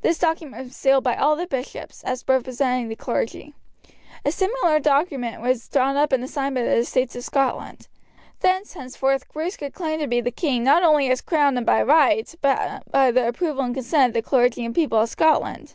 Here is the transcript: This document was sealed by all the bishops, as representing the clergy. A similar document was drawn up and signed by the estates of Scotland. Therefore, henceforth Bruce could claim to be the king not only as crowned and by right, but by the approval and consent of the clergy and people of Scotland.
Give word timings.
This 0.00 0.16
document 0.18 0.64
was 0.64 0.74
sealed 0.74 1.04
by 1.04 1.14
all 1.14 1.36
the 1.36 1.46
bishops, 1.46 2.02
as 2.04 2.24
representing 2.26 2.88
the 2.88 2.96
clergy. 2.96 3.52
A 4.24 4.32
similar 4.32 4.80
document 4.80 5.42
was 5.42 5.68
drawn 5.68 5.94
up 5.94 6.10
and 6.10 6.30
signed 6.30 6.54
by 6.54 6.62
the 6.62 6.76
estates 6.76 7.14
of 7.16 7.22
Scotland. 7.22 7.86
Therefore, 8.40 8.80
henceforth 8.80 9.28
Bruce 9.30 9.58
could 9.58 9.74
claim 9.74 10.00
to 10.00 10.06
be 10.06 10.22
the 10.22 10.30
king 10.30 10.64
not 10.64 10.82
only 10.82 11.10
as 11.10 11.20
crowned 11.20 11.58
and 11.58 11.66
by 11.66 11.82
right, 11.82 12.34
but 12.40 12.90
by 12.90 13.10
the 13.10 13.28
approval 13.28 13.62
and 13.64 13.74
consent 13.74 14.12
of 14.12 14.14
the 14.14 14.22
clergy 14.26 14.64
and 14.64 14.74
people 14.74 14.98
of 15.00 15.10
Scotland. 15.10 15.74